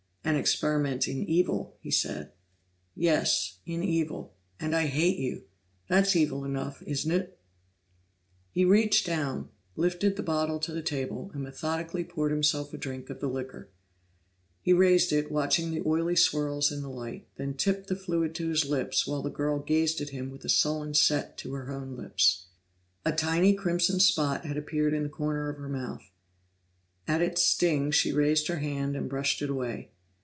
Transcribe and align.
"An 0.23 0.35
experiment 0.35 1.07
in 1.07 1.23
evil," 1.23 1.77
he 1.81 1.89
said. 1.91 2.31
"Yes 2.95 3.57
in 3.65 3.83
evil. 3.83 4.33
And 4.59 4.73
I 4.75 4.85
hate 4.85 5.17
you! 5.17 5.43
That's 5.89 6.15
evil 6.15 6.45
enough, 6.45 6.81
isn't 6.83 7.11
it?" 7.11 7.37
He 8.51 8.63
reached 8.63 9.05
down, 9.05 9.49
lifted 9.75 10.15
the 10.15 10.23
bottle 10.23 10.59
to 10.59 10.71
the 10.71 10.83
table, 10.83 11.31
and 11.33 11.41
methodically 11.43 12.03
poured 12.05 12.31
himself 12.31 12.71
a 12.73 12.77
drink 12.77 13.09
of 13.09 13.19
the 13.19 13.27
liquor. 13.27 13.71
He 14.61 14.71
raised 14.73 15.11
it, 15.11 15.31
watching 15.31 15.71
the 15.71 15.81
oily 15.85 16.15
swirls 16.15 16.71
in 16.71 16.81
the 16.81 16.89
light, 16.89 17.27
then 17.35 17.55
tipped 17.55 17.87
the 17.87 17.95
fluid 17.95 18.33
to 18.35 18.47
his 18.47 18.63
lips 18.69 19.05
while 19.07 19.23
the 19.23 19.31
girl 19.31 19.59
gazed 19.59 19.99
at 20.01 20.11
him 20.11 20.29
with 20.29 20.45
a 20.45 20.49
sullen 20.49 20.93
set 20.93 21.35
to 21.39 21.53
her 21.53 21.69
own 21.71 21.97
lips. 21.97 22.45
A 23.03 23.11
tiny 23.11 23.53
crimson 23.53 23.99
spot 23.99 24.45
had 24.45 24.55
appeared 24.55 24.93
in 24.93 25.03
the 25.03 25.09
corner 25.09 25.49
of 25.49 25.57
her 25.57 25.67
mouth; 25.67 26.09
at 27.07 27.23
its 27.23 27.43
sting, 27.43 27.89
she 27.89 28.13
raised 28.13 28.47
her 28.47 28.59
hand 28.59 28.95
and 28.95 29.09
brushed 29.09 29.41
it 29.41 29.49
away. 29.49 29.89